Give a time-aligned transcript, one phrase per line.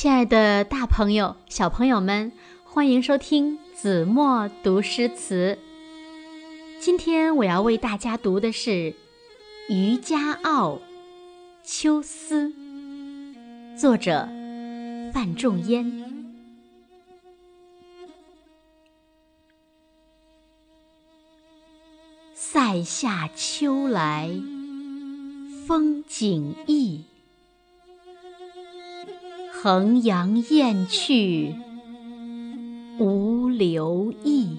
[0.00, 2.32] 亲爱的大朋友、小朋友们，
[2.64, 5.58] 欢迎收听子墨读诗词。
[6.80, 8.70] 今天我要为大家读的是
[9.68, 10.76] 《渔家傲·
[11.62, 12.48] 秋思》，
[13.78, 14.26] 作者
[15.12, 16.32] 范仲淹。
[22.32, 24.30] 塞下秋来
[25.66, 27.04] 风景异。
[29.62, 31.54] 衡阳雁去
[32.98, 34.56] 无留意，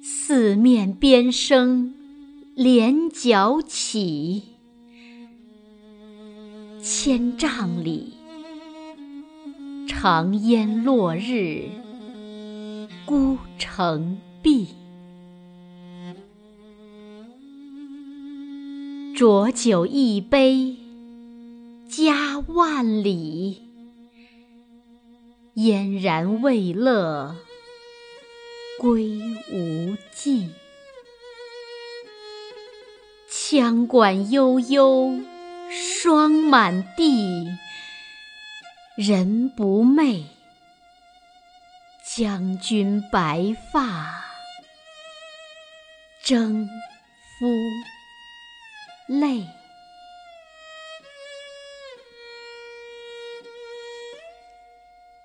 [0.00, 1.92] 四面边声
[2.54, 4.44] 连角起。
[6.80, 8.14] 千嶂里，
[9.86, 11.64] 长烟落日
[13.04, 14.68] 孤城闭。
[19.14, 20.85] 浊酒一杯。
[22.40, 23.62] 万里，
[25.54, 27.36] 燕然未勒
[28.78, 29.20] 归
[29.50, 30.50] 无计。
[33.30, 35.20] 羌管悠悠
[35.70, 37.48] 霜满地，
[38.96, 40.24] 人不寐。
[42.16, 44.24] 将军白发
[46.24, 46.66] 征
[47.38, 47.46] 夫
[49.06, 49.44] 泪。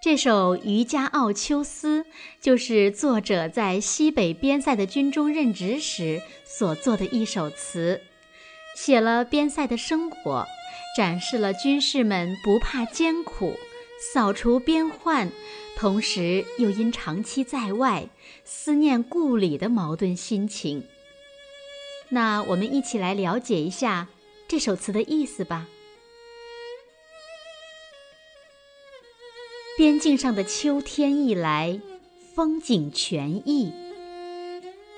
[0.00, 2.02] 这首《渔家傲·秋思》
[2.40, 8.00] 就是作者在西北边塞的军中任职时所作的一首词，
[8.76, 10.46] 写了边塞的生活，
[10.96, 13.54] 展示了军士们不怕艰苦、
[14.14, 15.32] 扫除边患，
[15.76, 18.08] 同时又因长期在外
[18.44, 20.84] 思念故里的矛盾心情。
[22.10, 24.06] 那我们一起来了解一下
[24.46, 25.66] 这首词的意思吧。
[29.78, 31.80] 边境上的秋天一来，
[32.34, 33.72] 风景全异。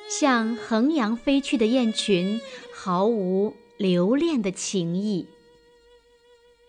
[0.09, 2.41] 向衡阳飞去的雁群，
[2.73, 5.27] 毫无留恋的情意。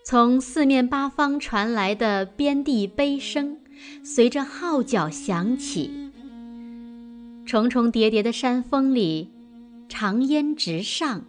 [0.04, 3.56] 从四面八方传来的边地悲声，
[4.04, 6.10] 随着号角响起。
[7.46, 9.30] 重重叠叠的山峰里，
[9.88, 11.24] 长烟直上，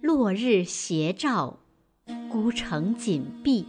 [0.00, 1.58] 落日斜照，
[2.30, 3.66] 孤城紧闭。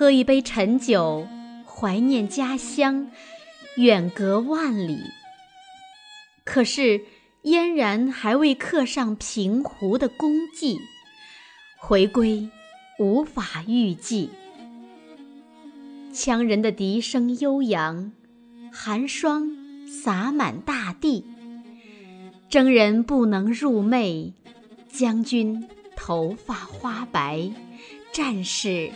[0.00, 1.28] 喝一杯陈酒，
[1.66, 3.10] 怀念家乡，
[3.76, 4.98] 远隔万里。
[6.42, 7.02] 可是
[7.42, 10.78] 嫣然还未刻上平湖的功绩，
[11.76, 12.48] 回归
[12.98, 14.30] 无法预计。
[16.14, 18.10] 羌人的笛声悠扬，
[18.72, 19.50] 寒霜
[19.86, 21.26] 洒满大地。
[22.48, 24.32] 征人不能入寐，
[24.88, 27.50] 将军头发花白，
[28.14, 28.90] 战士。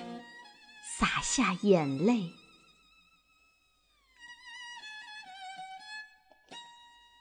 [0.99, 2.31] 洒下眼泪。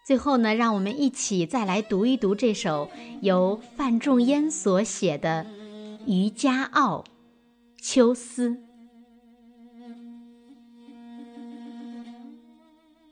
[0.06, 2.92] 最后呢，让我们一起再来读一读这首
[3.22, 5.46] 由范仲淹所写的
[6.06, 7.04] 《渔家傲·
[7.82, 8.50] 秋思》。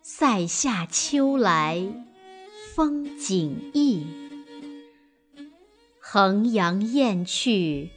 [0.03, 1.81] 塞下秋来
[2.75, 4.05] 风景异，
[5.99, 7.89] 衡阳雁去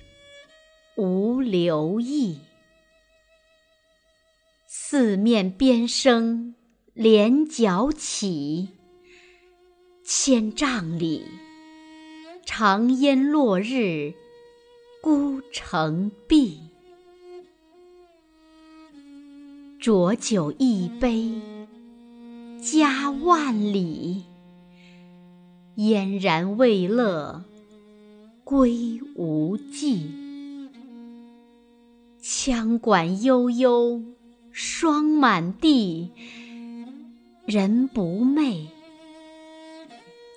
[0.97, 2.39] 无留意。
[4.97, 6.55] 四面边声
[6.93, 8.69] 连角起，
[10.05, 11.25] 千嶂里，
[12.47, 14.15] 长烟落日
[15.03, 16.61] 孤城闭。
[19.81, 21.43] 浊酒一杯
[22.63, 24.23] 家万里，
[25.75, 27.43] 燕然未勒
[28.45, 30.09] 归无计。
[32.23, 34.01] 羌管悠悠。
[34.57, 36.13] 霜满地，
[37.45, 38.69] 人不寐。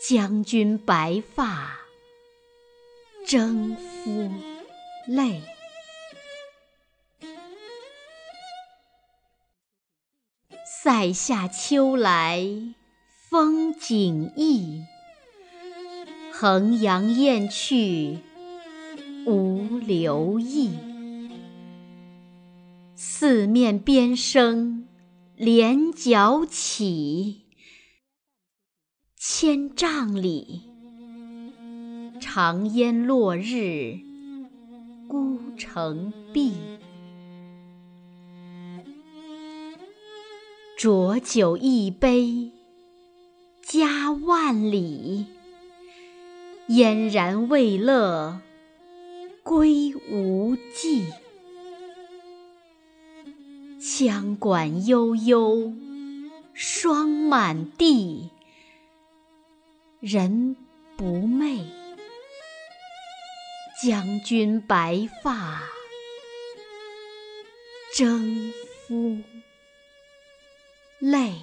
[0.09, 1.77] 将军白发
[3.27, 4.31] 征夫
[5.05, 5.43] 泪。
[10.65, 12.41] 塞下秋来
[13.29, 14.81] 风景异，
[16.31, 18.17] 衡阳雁去
[19.27, 20.86] 无留意。
[22.99, 24.87] 四面边声
[25.35, 27.43] 连角起，
[29.15, 30.63] 千嶂里，
[32.19, 33.99] 长烟落日
[35.07, 36.55] 孤城闭。
[40.75, 42.51] 浊酒一杯
[43.61, 45.27] 家万里，
[46.69, 48.41] 燕然未勒
[49.43, 51.05] 归无计。
[53.87, 55.73] 羌管悠悠，
[56.53, 58.31] 霜满地，
[60.01, 60.57] 人
[60.97, 61.63] 不寐。
[63.81, 65.61] 将军白发，
[67.95, 68.51] 征
[68.87, 69.19] 夫
[70.99, 71.35] 泪。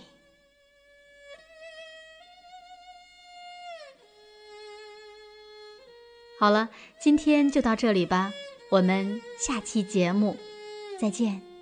[6.38, 6.68] 好了，
[7.00, 8.34] 今天就到这里吧，
[8.70, 10.36] 我们下期节目
[11.00, 11.53] 再见。